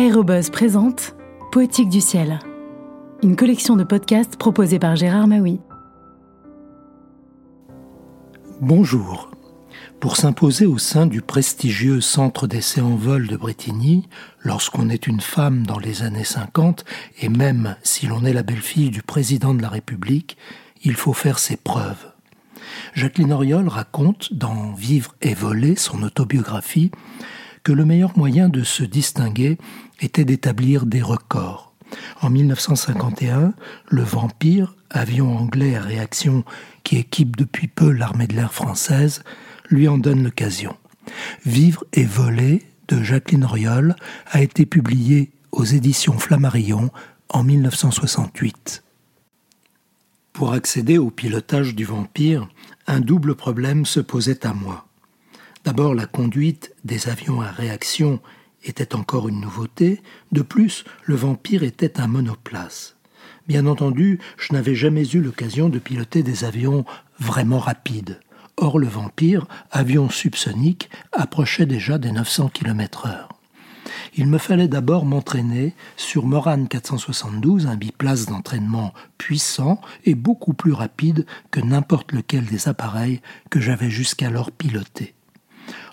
[0.00, 1.14] Aérobuzz présente
[1.52, 2.38] Poétique du ciel,
[3.22, 5.60] une collection de podcasts proposée par Gérard Maui.
[8.62, 9.30] Bonjour.
[10.00, 15.20] Pour s'imposer au sein du prestigieux centre d'essai en vol de Bretigny, lorsqu'on est une
[15.20, 16.86] femme dans les années 50,
[17.20, 20.38] et même si l'on est la belle-fille du président de la République,
[20.82, 22.10] il faut faire ses preuves.
[22.94, 26.90] Jacqueline Auriol raconte dans Vivre et voler, son autobiographie,
[27.62, 29.58] que le meilleur moyen de se distinguer
[30.00, 31.72] était d'établir des records.
[32.22, 33.52] En 1951,
[33.88, 36.44] le Vampire, avion anglais à réaction
[36.84, 39.22] qui équipe depuis peu l'armée de l'air française,
[39.68, 40.76] lui en donne l'occasion.
[41.44, 43.96] Vivre et voler de Jacqueline Auriol
[44.30, 46.90] a été publié aux éditions Flammarion
[47.28, 48.82] en 1968.
[50.32, 52.48] Pour accéder au pilotage du Vampire,
[52.86, 54.86] un double problème se posait à moi.
[55.64, 58.20] D'abord, la conduite des avions à réaction
[58.64, 60.02] était encore une nouveauté.
[60.32, 62.96] De plus, le Vampire était un monoplace.
[63.46, 66.84] Bien entendu, je n'avais jamais eu l'occasion de piloter des avions
[67.18, 68.20] vraiment rapides.
[68.56, 73.28] Or, le Vampire, avion subsonique, approchait déjà des 900 km/h.
[74.14, 80.72] Il me fallait d'abord m'entraîner sur Morane 472, un biplace d'entraînement puissant et beaucoup plus
[80.72, 85.14] rapide que n'importe lequel des appareils que j'avais jusqu'alors pilotés.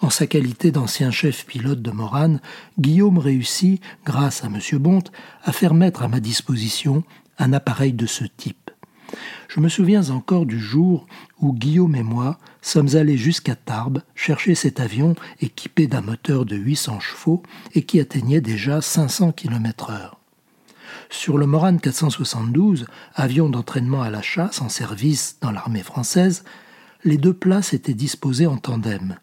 [0.00, 2.40] En sa qualité d'ancien chef pilote de Morane,
[2.78, 4.58] Guillaume réussit, grâce à M.
[4.78, 5.12] Bonte,
[5.44, 7.04] à faire mettre à ma disposition
[7.38, 8.70] un appareil de ce type.
[9.48, 11.06] Je me souviens encore du jour
[11.40, 16.56] où Guillaume et moi sommes allés jusqu'à Tarbes chercher cet avion équipé d'un moteur de
[16.56, 17.42] 800 chevaux
[17.74, 20.12] et qui atteignait déjà 500 km/h.
[21.10, 26.44] Sur le Morane 472, avion d'entraînement à la chasse en service dans l'armée française,
[27.04, 29.16] les deux places étaient disposées en tandem.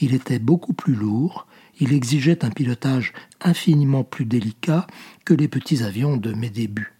[0.00, 1.46] Il était beaucoup plus lourd,
[1.80, 4.86] il exigeait un pilotage infiniment plus délicat
[5.24, 6.92] que les petits avions de mes débuts.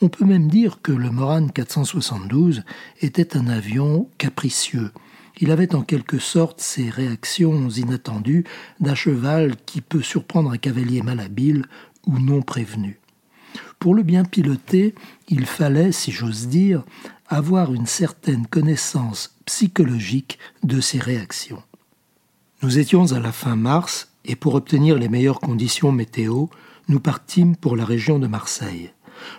[0.00, 2.62] On peut même dire que le Morane 472
[3.00, 4.90] était un avion capricieux.
[5.38, 8.44] Il avait en quelque sorte ces réactions inattendues
[8.80, 11.64] d'un cheval qui peut surprendre un cavalier malhabile
[12.06, 12.98] ou non prévenu.
[13.78, 14.94] Pour le bien piloter,
[15.28, 16.84] il fallait, si j'ose dire,
[17.28, 21.62] avoir une certaine connaissance psychologique de ces réactions.
[22.62, 26.46] Nous étions à la fin mars et pour obtenir les meilleures conditions météo,
[26.88, 28.92] nous partîmes pour la région de Marseille.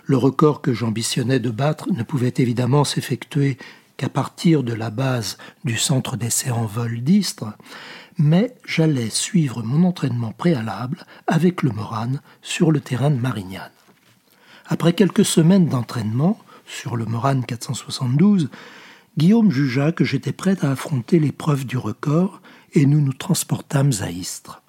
[0.04, 3.58] Le record que j'ambitionnais de battre ne pouvait évidemment s'effectuer
[3.96, 7.46] qu'à partir de la base du centre d'essai en vol d'Istre,
[8.18, 13.72] mais j'allais suivre mon entraînement préalable avec le Morane sur le terrain de Marignane.
[14.68, 18.48] Après quelques semaines d'entraînement sur le Morane 472,
[19.18, 22.40] Guillaume jugea que j'étais prêt à affronter l'épreuve du record
[22.72, 24.62] et nous nous transportâmes à Istres.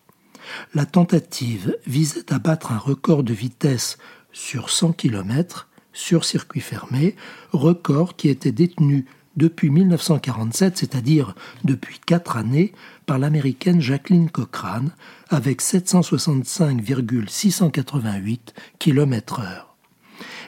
[0.73, 3.99] La tentative visait à battre un record de vitesse
[4.31, 7.15] sur 100 km sur circuit fermé,
[7.51, 9.05] record qui était détenu
[9.37, 12.73] depuis 1947, c'est-à-dire depuis quatre années,
[13.05, 14.93] par l'américaine Jacqueline Cochrane,
[15.29, 19.68] avec 765,688 km/h.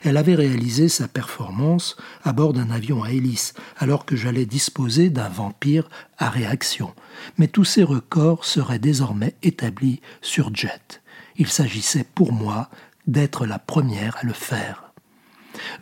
[0.03, 5.09] Elle avait réalisé sa performance à bord d'un avion à hélice, alors que j'allais disposer
[5.09, 6.94] d'un vampire à réaction.
[7.38, 11.01] Mais tous ces records seraient désormais établis sur jet.
[11.38, 12.69] Il s'agissait pour moi
[13.06, 14.91] d'être la première à le faire.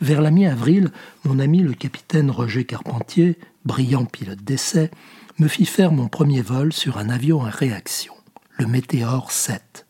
[0.01, 0.91] Vers la mi-avril,
[1.23, 4.91] mon ami le capitaine Roger Carpentier, brillant pilote d'essai,
[5.37, 8.13] me fit faire mon premier vol sur un avion à réaction,
[8.57, 9.85] le Météor 7.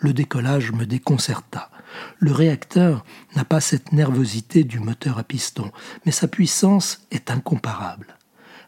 [0.00, 1.70] Le décollage me déconcerta.
[2.18, 3.04] Le réacteur
[3.34, 5.70] n'a pas cette nervosité du moteur à piston,
[6.06, 8.16] mais sa puissance est incomparable.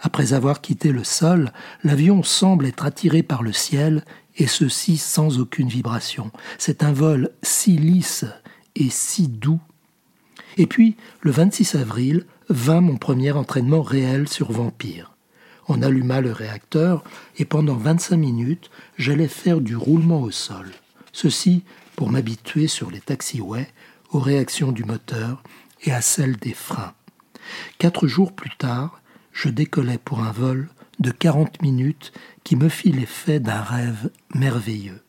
[0.01, 1.53] Après avoir quitté le sol,
[1.85, 4.05] l'avion semble être attiré par le ciel
[4.37, 6.31] et ceci sans aucune vibration.
[6.59, 8.25] C'est un vol si lisse
[8.77, 9.61] et si doux.
[10.57, 15.13] Et puis, le 26 avril, vint mon premier entraînement réel sur Vampire.
[15.69, 17.05] On alluma le réacteur
[17.37, 20.67] et pendant 25 minutes, j'allais faire du roulement au sol.
[21.13, 21.65] Ceci
[21.97, 23.69] pour m'habituer sur les taxiways
[24.11, 25.43] aux réactions du moteur
[25.83, 26.95] et à celles des freins.
[27.79, 29.01] Quatre jours plus tard,
[29.33, 30.69] je décollais pour un vol
[30.99, 32.13] de 40 minutes
[32.45, 35.03] qui me fit l'effet d'un rêve merveilleux.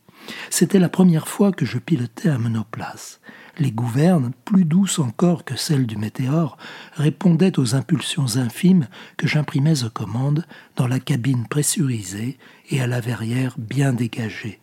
[0.49, 3.19] C'était la première fois que je pilotais un monoplace.
[3.57, 6.57] Les gouvernes, plus douces encore que celles du météore,
[6.93, 8.87] répondaient aux impulsions infimes
[9.17, 10.45] que j'imprimais aux commandes
[10.75, 12.37] dans la cabine pressurisée
[12.69, 14.61] et à la verrière bien dégagée.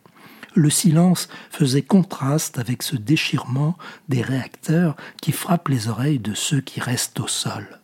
[0.55, 3.77] Le silence faisait contraste avec ce déchirement
[4.09, 7.81] des réacteurs qui frappent les oreilles de ceux qui restent au sol.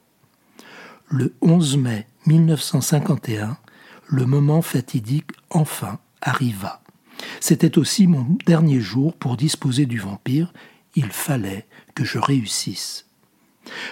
[1.09, 3.59] Le 11 mai 1951,
[4.07, 6.81] le moment fatidique enfin arriva.
[7.41, 10.53] C'était aussi mon dernier jour pour disposer du vampire.
[10.95, 13.07] Il fallait que je réussisse.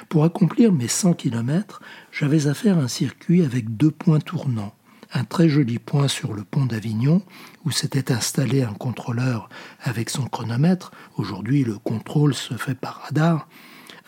[0.09, 1.81] Pour accomplir mes 100 kilomètres,
[2.11, 4.75] j'avais à faire un circuit avec deux points tournants.
[5.15, 7.23] Un très joli point sur le pont d'Avignon,
[7.65, 9.51] où s'était installé un contrôleur
[9.83, 10.91] avec son chronomètre.
[11.17, 13.47] Aujourd'hui, le contrôle se fait par radar.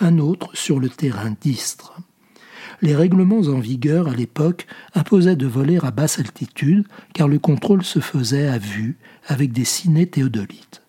[0.00, 2.00] Un autre sur le terrain d'Istres.
[2.80, 7.84] Les règlements en vigueur à l'époque imposaient de voler à basse altitude, car le contrôle
[7.84, 10.82] se faisait à vue avec des ciné théodolites.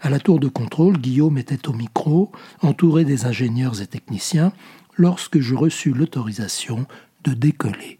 [0.00, 4.52] À la tour de contrôle, Guillaume était au micro, entouré des ingénieurs et techniciens,
[4.96, 6.86] lorsque je reçus l'autorisation
[7.24, 7.98] de décoller.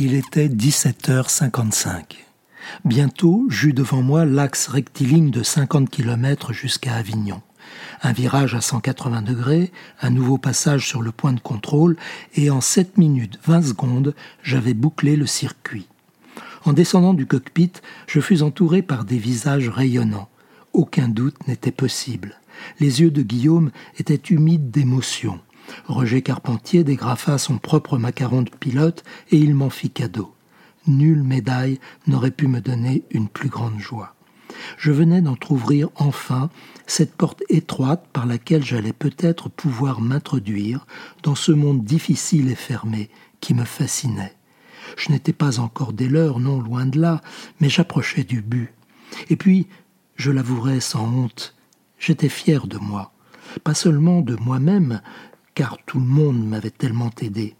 [0.00, 2.16] Il était 17h55.
[2.84, 7.42] Bientôt, j'eus devant moi l'axe rectiligne de 50 km jusqu'à Avignon.
[8.02, 9.70] Un virage à 180 degrés,
[10.02, 11.96] un nouveau passage sur le point de contrôle,
[12.34, 15.86] et en 7 minutes 20 secondes, j'avais bouclé le circuit.
[16.64, 17.72] En descendant du cockpit,
[18.08, 20.28] je fus entouré par des visages rayonnants.
[20.72, 22.40] Aucun doute n'était possible.
[22.80, 25.38] Les yeux de Guillaume étaient humides d'émotion.
[25.86, 30.34] Roger Carpentier dégrafa son propre macaron de pilote et il m'en fit cadeau.
[30.86, 34.14] Nulle médaille n'aurait pu me donner une plus grande joie.
[34.76, 36.50] Je venais d'entr'ouvrir enfin
[36.86, 40.86] cette porte étroite par laquelle j'allais peut-être pouvoir m'introduire
[41.22, 43.10] dans ce monde difficile et fermé
[43.40, 44.34] qui me fascinait.
[44.96, 47.20] Je n'étais pas encore des leurs, non loin de là,
[47.60, 48.72] mais j'approchais du but.
[49.30, 49.66] Et puis
[50.16, 51.54] je l'avouerai sans honte,
[51.98, 53.12] j'étais fier de moi,
[53.64, 55.00] pas seulement de moi-même,
[55.54, 57.54] car tout le monde m'avait tellement aidé.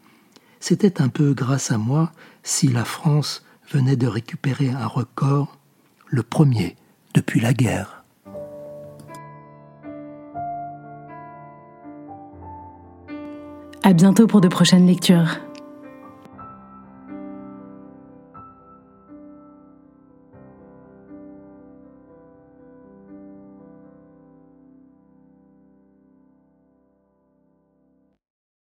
[0.60, 2.12] C'était un peu grâce à moi
[2.42, 5.58] si la France venait de récupérer un record,
[6.06, 6.76] le premier
[7.14, 8.04] depuis la guerre.
[13.82, 15.38] À bientôt pour de prochaines lectures.